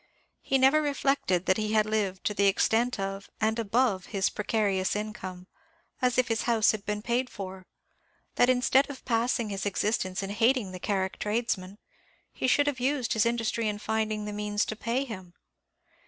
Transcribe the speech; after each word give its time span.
He 0.41 0.57
never 0.57 0.81
reflected 0.81 1.45
that 1.45 1.57
he 1.57 1.73
had 1.73 1.85
lived 1.85 2.23
to 2.23 2.33
the 2.33 2.47
extent 2.47 2.99
of, 2.99 3.29
and 3.39 3.59
above 3.59 4.07
his 4.07 4.31
precarious 4.31 4.95
income, 4.95 5.45
as 6.01 6.17
if 6.17 6.27
his 6.27 6.41
house 6.49 6.71
had 6.71 6.87
been 6.87 7.03
paid 7.03 7.29
for; 7.29 7.67
that, 8.33 8.49
instead 8.49 8.89
of 8.89 9.05
passing 9.05 9.49
his 9.49 9.63
existence 9.63 10.23
in 10.23 10.31
hating 10.31 10.71
the 10.71 10.79
Carrick 10.79 11.19
tradesman, 11.19 11.77
he 12.33 12.47
should 12.47 12.65
have 12.65 12.79
used 12.79 13.13
his 13.13 13.27
industry 13.27 13.67
in 13.67 13.77
finding 13.77 14.25
the 14.25 14.33
means 14.33 14.65
to 14.65 14.75
pay 14.75 15.03
him. 15.05 15.35